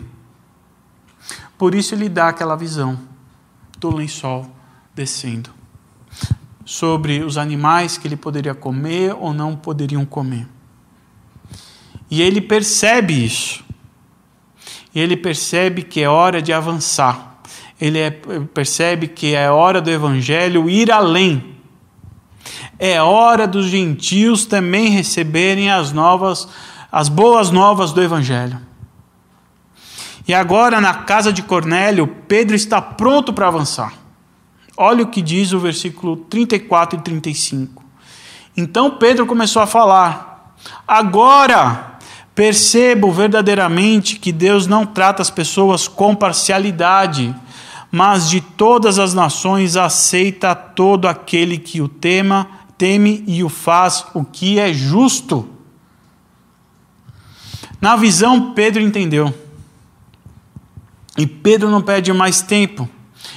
[1.57, 2.99] Por isso ele dá aquela visão
[3.79, 4.51] do lençol
[4.97, 5.64] descendo
[6.65, 10.47] sobre os animais que ele poderia comer ou não poderiam comer.
[12.11, 13.65] E ele percebe isso.
[14.95, 17.41] E ele percebe que é hora de avançar.
[17.81, 18.11] ele é,
[18.55, 21.55] percebe que é hora do evangelho ir além.
[22.79, 26.49] É hora dos gentios também receberem as novas,
[26.91, 28.61] as boas novas do evangelho.
[30.27, 34.04] E agora, na casa de Cornélio, Pedro está pronto para avançar.
[34.77, 37.85] Olha o que diz o versículo 34 e 35.
[38.57, 40.57] Então Pedro começou a falar:
[40.87, 41.99] Agora
[42.35, 47.35] percebo verdadeiramente que Deus não trata as pessoas com parcialidade,
[47.91, 54.05] mas de todas as nações aceita todo aquele que o tema, teme e o faz
[54.13, 55.49] o que é justo.
[57.81, 59.33] Na visão, Pedro entendeu.
[61.17, 62.89] E Pedro não perde mais tempo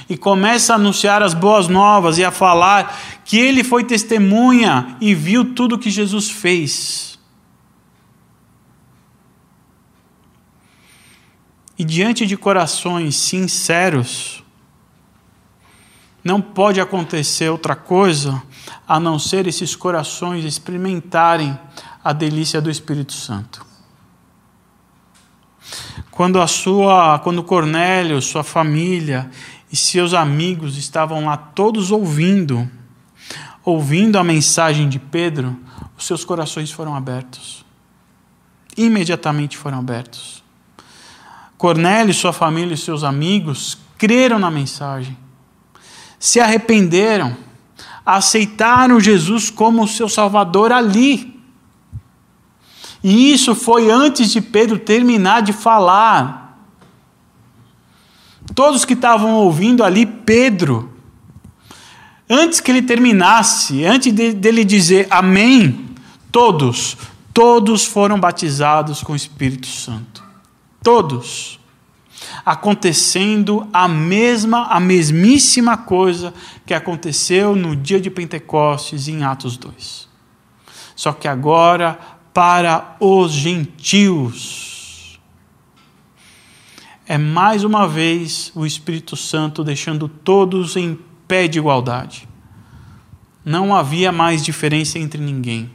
[0.08, 5.14] e começa a anunciar as boas novas e a falar que ele foi testemunha e
[5.14, 7.18] viu tudo que Jesus fez.
[11.78, 14.42] E diante de corações sinceros,
[16.24, 18.42] não pode acontecer outra coisa
[18.86, 21.58] a não ser esses corações experimentarem
[22.02, 23.64] a delícia do Espírito Santo.
[26.10, 29.30] Quando a sua, quando Cornélio, sua família
[29.70, 32.68] e seus amigos estavam lá todos ouvindo,
[33.64, 35.58] ouvindo a mensagem de Pedro,
[35.96, 37.64] os seus corações foram abertos.
[38.76, 40.42] Imediatamente foram abertos.
[41.58, 45.18] Cornélio, sua família e seus amigos creram na mensagem,
[46.18, 47.36] se arrependeram,
[48.06, 51.36] aceitaram Jesus como seu Salvador ali.
[53.02, 56.47] E isso foi antes de Pedro terminar de falar.
[58.54, 60.92] Todos que estavam ouvindo ali, Pedro,
[62.28, 65.88] antes que ele terminasse, antes de, dele dizer amém,
[66.30, 66.96] todos,
[67.32, 70.24] todos foram batizados com o Espírito Santo.
[70.82, 71.58] Todos.
[72.44, 76.34] Acontecendo a mesma, a mesmíssima coisa
[76.66, 80.08] que aconteceu no dia de Pentecostes em Atos 2.
[80.96, 81.98] Só que agora
[82.32, 84.77] para os gentios.
[87.10, 92.28] É mais uma vez o Espírito Santo deixando todos em pé de igualdade.
[93.42, 95.70] Não havia mais diferença entre ninguém.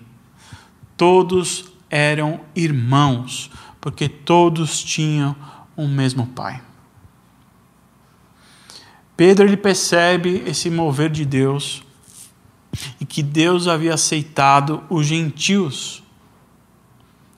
[0.95, 3.49] Todos eram irmãos,
[3.81, 5.35] porque todos tinham
[5.75, 6.61] o mesmo Pai.
[9.17, 11.81] Pedro ele percebe esse mover de Deus
[13.01, 16.03] e que Deus havia aceitado os gentios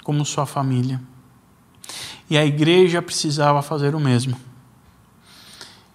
[0.04, 1.02] como sua família.
[2.30, 4.36] E a igreja precisava fazer o mesmo.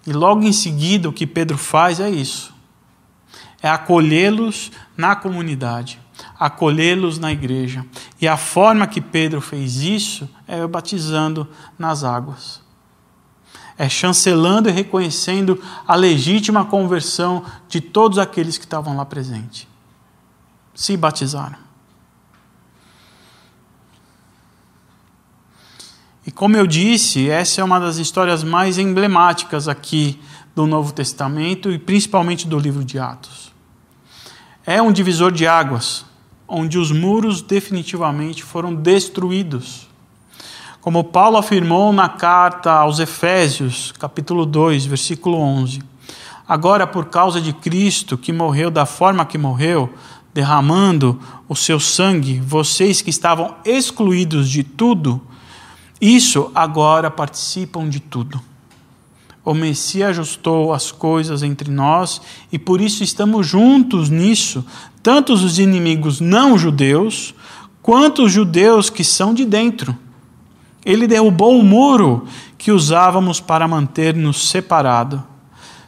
[0.05, 2.53] E logo em seguida, o que Pedro faz é isso:
[3.61, 5.99] é acolhê-los na comunidade,
[6.39, 7.85] acolhê-los na igreja.
[8.19, 12.61] E a forma que Pedro fez isso é batizando nas águas.
[13.77, 19.67] É chancelando e reconhecendo a legítima conversão de todos aqueles que estavam lá presentes.
[20.75, 21.70] Se batizaram.
[26.25, 30.19] E como eu disse, essa é uma das histórias mais emblemáticas aqui
[30.55, 33.51] do Novo Testamento e principalmente do livro de Atos.
[34.63, 36.05] É um divisor de águas,
[36.47, 39.87] onde os muros definitivamente foram destruídos.
[40.79, 45.81] Como Paulo afirmou na carta aos Efésios, capítulo 2, versículo 11:
[46.47, 49.91] Agora, por causa de Cristo, que morreu da forma que morreu,
[50.31, 55.19] derramando o seu sangue, vocês que estavam excluídos de tudo,
[56.01, 58.41] isso agora participam de tudo.
[59.45, 64.65] O Messias ajustou as coisas entre nós e por isso estamos juntos nisso,
[65.03, 67.35] tanto os inimigos não judeus,
[67.81, 69.95] quanto os judeus que são de dentro.
[70.83, 72.25] Ele derrubou o muro
[72.57, 75.23] que usávamos para manter-nos separado,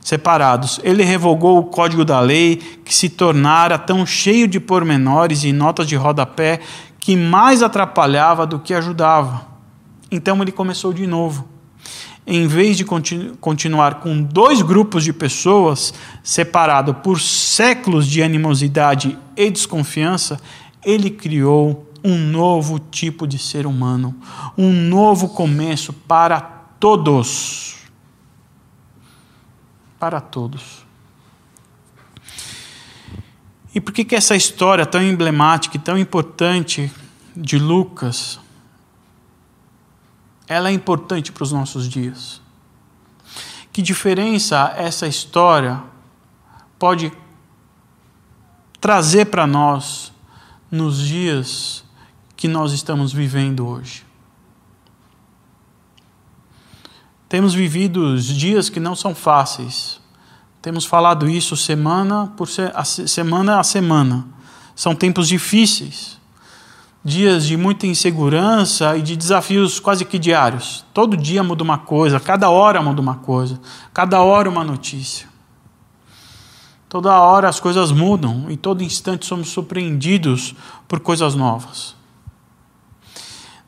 [0.01, 0.79] separados.
[0.83, 5.87] Ele revogou o código da lei que se tornara tão cheio de pormenores e notas
[5.87, 6.59] de rodapé
[6.99, 9.52] que mais atrapalhava do que ajudava.
[10.13, 11.47] Então ele começou de novo.
[12.25, 15.91] Em vez de continu continuar com dois grupos de pessoas
[16.23, 20.39] separados por séculos de animosidade e desconfiança,
[20.85, 24.15] ele criou um novo tipo de ser humano,
[24.55, 26.39] um novo começo para
[26.79, 27.77] todos.
[29.99, 30.85] Para todos.
[33.73, 36.91] E por que, que essa história tão emblemática e tão importante
[37.35, 38.42] de Lucas
[40.47, 42.41] ela é importante para os nossos dias.
[43.71, 45.81] Que diferença essa história
[46.77, 47.11] pode
[48.79, 50.11] trazer para nós
[50.69, 51.83] nos dias
[52.35, 54.05] que nós estamos vivendo hoje?
[57.33, 59.99] Temos vivido dias que não são fáceis.
[60.61, 64.27] Temos falado isso semana por se, a, semana a semana.
[64.75, 66.19] São tempos difíceis,
[67.03, 70.85] dias de muita insegurança e de desafios quase que diários.
[70.93, 73.59] Todo dia muda uma coisa, cada hora muda uma coisa,
[73.93, 75.27] cada hora uma notícia.
[76.87, 80.55] Toda hora as coisas mudam e todo instante somos surpreendidos
[80.87, 81.95] por coisas novas.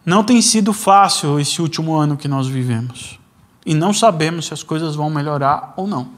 [0.05, 3.19] Não tem sido fácil esse último ano que nós vivemos.
[3.65, 6.09] E não sabemos se as coisas vão melhorar ou não.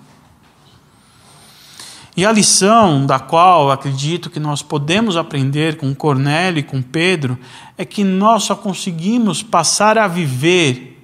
[2.18, 7.38] E a lição da qual acredito que nós podemos aprender com Cornélio e com Pedro
[7.78, 10.97] é que nós só conseguimos passar a viver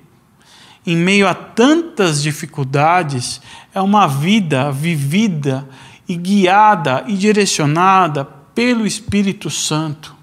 [0.84, 3.40] em meio a tantas dificuldades
[3.76, 5.70] é uma vida vivida
[6.10, 10.16] e guiada e direcionada pelo Espírito Santo.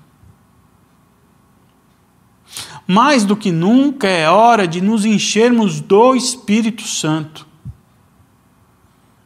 [2.85, 7.47] Mais do que nunca é hora de nos enchermos do Espírito Santo.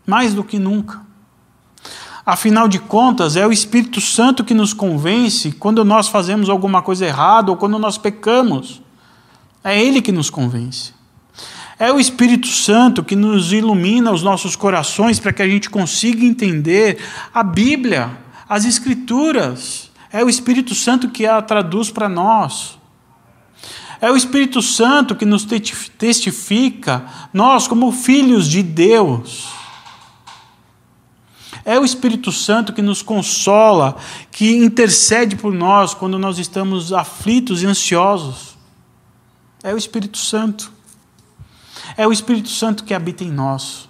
[0.07, 1.04] Mais do que nunca.
[2.27, 7.05] Afinal de contas, é o Espírito Santo que nos convence quando nós fazemos alguma coisa
[7.05, 8.81] errada ou quando nós pecamos.
[9.63, 10.95] É Ele que nos convence.
[11.79, 16.25] É o Espírito Santo que nos ilumina os nossos corações para que a gente consiga
[16.25, 16.99] entender
[17.33, 18.17] a Bíblia,
[18.49, 19.91] as Escrituras.
[20.11, 22.79] É o Espírito Santo que a traduz para nós.
[24.01, 25.47] É o Espírito Santo que nos
[25.99, 29.54] testifica, nós, como filhos de Deus.
[31.65, 33.97] É o Espírito Santo que nos consola,
[34.31, 38.57] que intercede por nós quando nós estamos aflitos e ansiosos.
[39.63, 40.71] É o Espírito Santo.
[41.97, 43.89] É o Espírito Santo que habita em nós.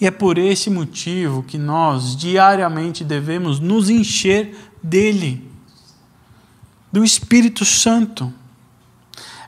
[0.00, 5.50] E é por esse motivo que nós diariamente devemos nos encher dele,
[6.92, 8.32] do Espírito Santo.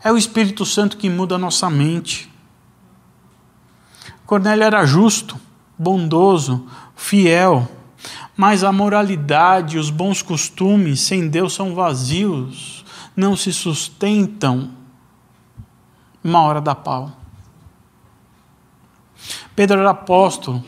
[0.03, 2.31] É o Espírito Santo que muda a nossa mente.
[4.27, 5.39] Cornélio era justo,
[5.79, 7.69] bondoso, fiel,
[8.37, 12.85] mas a moralidade e os bons costumes sem Deus são vazios,
[13.17, 14.71] não se sustentam
[16.23, 17.13] uma hora da pau.
[19.55, 20.65] Pedro era apóstolo,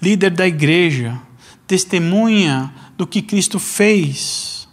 [0.00, 1.20] líder da igreja,
[1.66, 4.68] testemunha do que Cristo fez,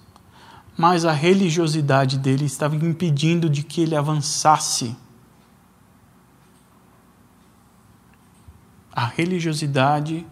[0.77, 4.95] mas a religiosidade dele estava impedindo de que ele avançasse.
[8.97, 10.25] A religiosidade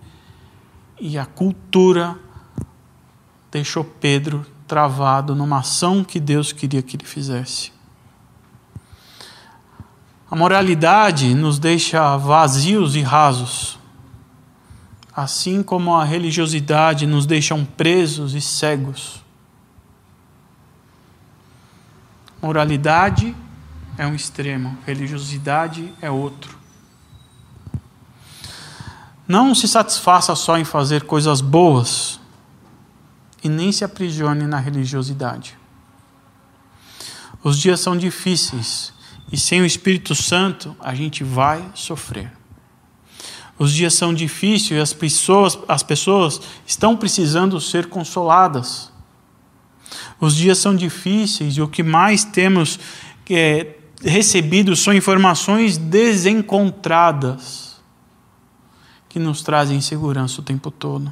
[0.99, 2.17] e a cultura
[3.51, 7.71] deixou Pedro travado numa ação que Deus queria que ele fizesse.
[10.31, 13.77] A moralidade nos deixa vazios e rasos,
[15.15, 19.23] assim como a religiosidade nos deixa presos e cegos.
[22.41, 23.35] Moralidade
[23.95, 26.64] é um extremo, religiosidade é outro.
[29.27, 32.19] Não se satisfaça só em fazer coisas boas
[33.43, 35.57] e nem se aprisione na religiosidade.
[37.43, 38.93] Os dias são difíceis
[39.31, 42.31] e sem o Espírito Santo, a gente vai sofrer.
[43.57, 48.91] Os dias são difíceis e as pessoas, as pessoas estão precisando ser consoladas.
[50.19, 52.79] Os dias são difíceis e o que mais temos
[53.27, 57.64] é, recebido são informações desencontradas
[59.15, 61.09] que nos trazem insegurança o tempo todo.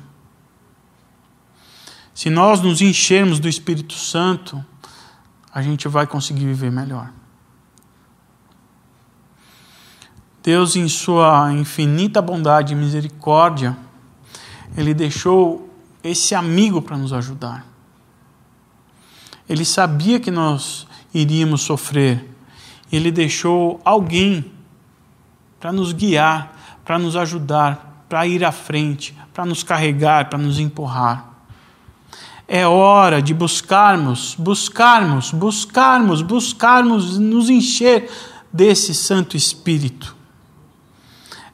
[2.13, 4.61] Se nós nos enchermos do Espírito Santo,
[5.53, 7.13] a gente vai conseguir viver melhor.
[10.43, 13.77] Deus, em sua infinita bondade e misericórdia,
[14.75, 15.73] Ele deixou
[16.03, 17.65] esse amigo para nos ajudar.
[19.47, 22.29] Ele sabia que nós iríamos sofrer.
[22.91, 24.51] Ele deixou alguém
[25.57, 30.59] para nos guiar, para nos ajudar, para ir à frente, para nos carregar, para nos
[30.59, 31.33] empurrar.
[32.47, 38.09] É hora de buscarmos, buscarmos, buscarmos, buscarmos nos encher
[38.51, 40.15] desse Santo Espírito.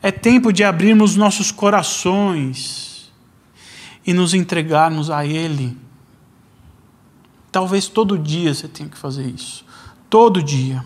[0.02, 3.12] É tempo de abrirmos nossos corações
[4.06, 5.78] e nos entregarmos a Ele.
[7.52, 9.66] Talvez todo dia você tenha que fazer isso.
[10.10, 10.84] Todo dia.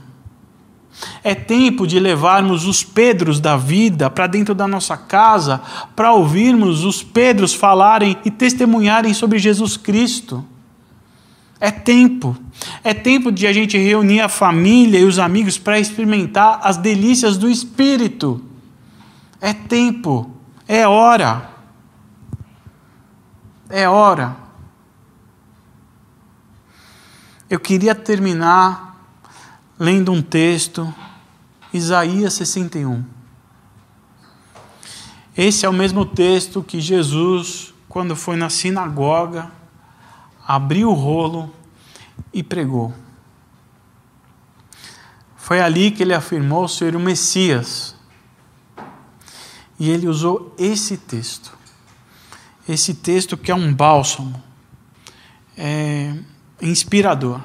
[1.23, 5.61] É tempo de levarmos os Pedros da vida para dentro da nossa casa,
[5.95, 10.45] para ouvirmos os Pedros falarem e testemunharem sobre Jesus Cristo.
[11.59, 12.37] É tempo.
[12.83, 17.37] É tempo de a gente reunir a família e os amigos para experimentar as delícias
[17.37, 18.43] do Espírito.
[19.39, 20.29] É tempo,
[20.67, 21.49] é hora.
[23.69, 24.35] É hora.
[27.49, 28.92] Eu queria terminar
[29.83, 30.95] lendo um texto
[31.73, 33.03] Isaías 61.
[35.35, 39.51] Esse é o mesmo texto que Jesus, quando foi na sinagoga,
[40.47, 41.53] abriu o rolo
[42.33, 42.93] e pregou.
[45.35, 47.93] Foi ali que ele afirmou ser o Messias.
[49.77, 51.57] E ele usou esse texto.
[52.69, 54.41] Esse texto que é um bálsamo.
[55.57, 56.15] É
[56.61, 57.41] inspirador.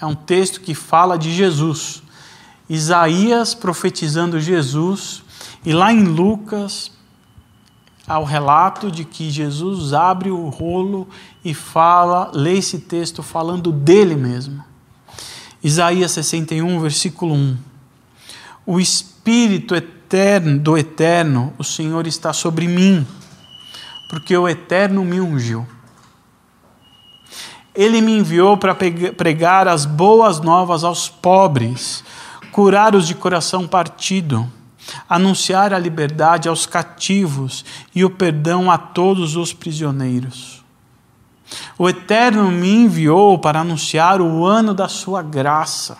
[0.00, 2.02] É um texto que fala de Jesus.
[2.68, 5.22] Isaías profetizando Jesus.
[5.64, 6.90] E lá em Lucas,
[8.06, 11.08] há o relato de que Jesus abre o rolo
[11.44, 14.64] e fala, lê esse texto falando dele mesmo.
[15.62, 17.58] Isaías 61, versículo 1.
[18.64, 23.06] O Espírito eterno do Eterno, o Senhor está sobre mim,
[24.08, 25.66] porque o Eterno me ungiu.
[27.74, 32.04] Ele me enviou para pregar as boas novas aos pobres,
[32.50, 34.50] curar os de coração partido,
[35.08, 37.64] anunciar a liberdade aos cativos
[37.94, 40.64] e o perdão a todos os prisioneiros.
[41.78, 45.96] O Eterno me enviou para anunciar o ano da sua graça,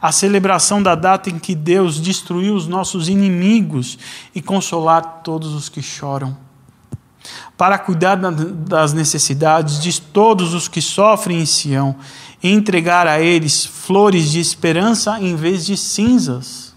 [0.00, 3.98] a celebração da data em que Deus destruiu os nossos inimigos
[4.34, 6.36] e consolar todos os que choram,
[7.58, 11.96] para cuidar das necessidades de todos os que sofrem em Sião
[12.40, 16.72] e entregar a eles flores de esperança em vez de cinzas,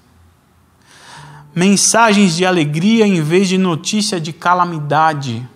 [1.53, 5.47] mensagens de alegria em vez de notícia de calamidade.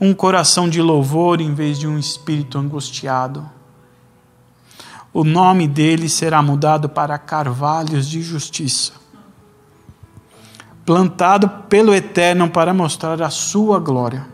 [0.00, 3.46] Um coração de louvor em vez de um espírito angustiado.
[5.12, 8.94] O nome dele será mudado para carvalhos de justiça,
[10.90, 14.26] plantado pelo Eterno para mostrar a sua glória.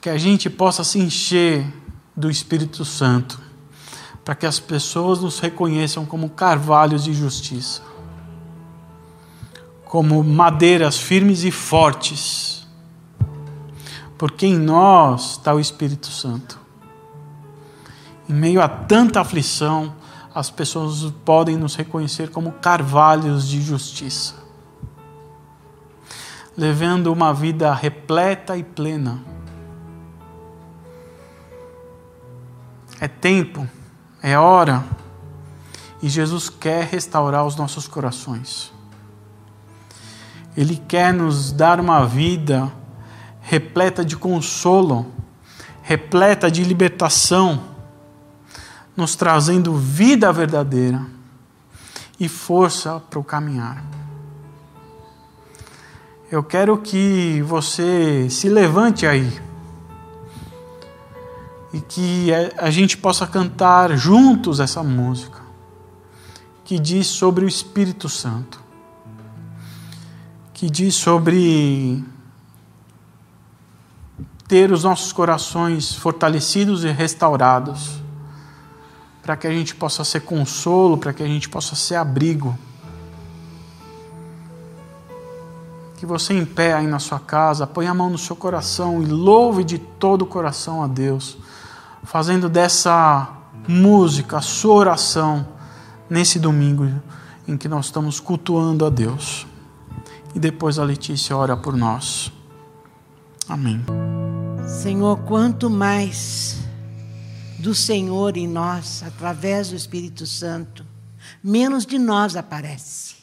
[0.00, 1.66] Que a gente possa se encher
[2.14, 3.40] do Espírito Santo,
[4.24, 7.82] para que as pessoas nos reconheçam como carvalhos de justiça
[9.84, 12.66] como madeiras firmes e fortes,
[14.18, 16.58] porque em nós está o Espírito Santo.
[18.28, 19.94] Em meio a tanta aflição,
[20.34, 24.34] as pessoas podem nos reconhecer como carvalhos de justiça,
[26.56, 29.22] levando uma vida repleta e plena.
[33.00, 33.68] É tempo,
[34.20, 34.84] é hora,
[36.02, 38.72] e Jesus quer restaurar os nossos corações.
[40.56, 42.72] Ele quer nos dar uma vida
[43.40, 45.06] repleta de consolo,
[45.82, 47.73] repleta de libertação,
[48.96, 51.04] nos trazendo vida verdadeira
[52.18, 53.84] e força para o caminhar.
[56.30, 59.40] Eu quero que você se levante aí
[61.72, 65.42] e que a gente possa cantar juntos essa música
[66.64, 68.64] que diz sobre o Espírito Santo
[70.54, 72.02] que diz sobre
[74.46, 78.00] ter os nossos corações fortalecidos e restaurados,
[79.24, 82.56] para que a gente possa ser consolo, para que a gente possa ser abrigo.
[85.96, 89.06] Que você em pé aí na sua casa, põe a mão no seu coração e
[89.06, 91.38] louve de todo o coração a Deus,
[92.02, 93.30] fazendo dessa
[93.66, 95.48] música a sua oração
[96.10, 96.86] nesse domingo
[97.48, 99.46] em que nós estamos cultuando a Deus
[100.34, 102.30] e depois a Letícia ora por nós.
[103.48, 103.82] Amém.
[104.66, 106.63] Senhor, quanto mais
[107.64, 110.86] do Senhor em nós, através do Espírito Santo,
[111.42, 113.14] menos de nós aparece.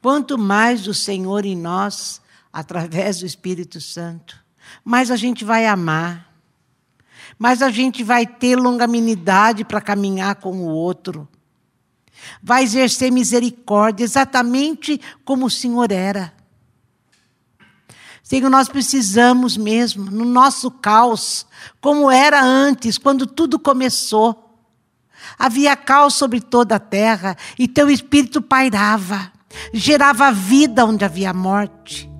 [0.00, 4.42] Quanto mais do Senhor em nós, através do Espírito Santo,
[4.82, 6.32] mais a gente vai amar,
[7.38, 11.28] mais a gente vai ter longanimidade para caminhar com o outro
[12.40, 16.32] vai exercer misericórdia, exatamente como o Senhor era.
[18.32, 21.44] Senhor, nós precisamos mesmo, no nosso caos,
[21.82, 24.56] como era antes, quando tudo começou.
[25.38, 29.30] Havia caos sobre toda a terra e teu espírito pairava,
[29.74, 32.10] gerava vida onde havia morte.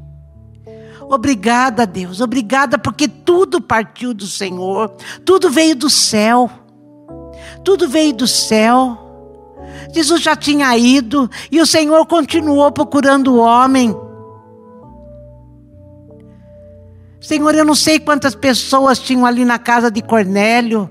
[1.09, 4.95] Obrigada, Deus, obrigada porque tudo partiu do Senhor,
[5.25, 6.51] tudo veio do céu.
[7.65, 8.99] Tudo veio do céu.
[9.95, 13.97] Jesus já tinha ido e o Senhor continuou procurando o homem.
[17.23, 20.89] Senhor, eu não sei quantas pessoas tinham ali na casa de Cornélio,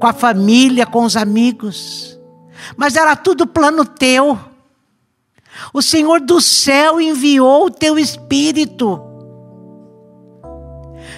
[0.00, 2.18] com a família, com os amigos,
[2.76, 4.38] mas era tudo plano teu.
[5.72, 9.00] O Senhor do céu enviou o teu espírito.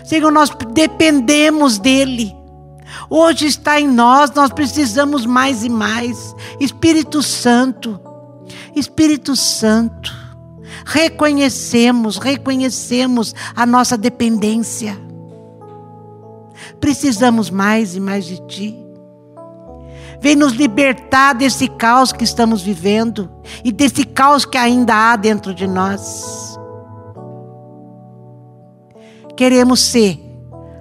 [0.05, 2.35] Senhor, nós dependemos dele.
[3.09, 6.35] Hoje está em nós, nós precisamos mais e mais.
[6.59, 8.01] Espírito Santo,
[8.75, 10.13] Espírito Santo,
[10.89, 14.99] reconhecemos, reconhecemos a nossa dependência.
[16.81, 18.75] Precisamos mais e mais de Ti.
[20.21, 23.31] Vem nos libertar desse caos que estamos vivendo
[23.63, 26.59] e desse caos que ainda há dentro de nós.
[29.37, 30.19] Queremos ser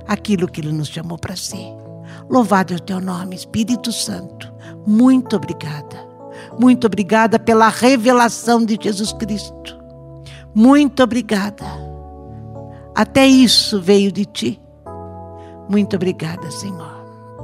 [0.08, 1.68] aquilo que Ele nos chamou para ser.
[2.30, 4.52] Louvado é o Teu nome, Espírito Santo.
[4.88, 6.08] Muito obrigada.
[6.58, 9.87] Muito obrigada pela revelação de Jesus Cristo.
[10.58, 11.66] Muito obrigada.
[12.96, 14.62] Até isso veio de Ti.
[15.70, 16.97] Muito obrigada, Senhor.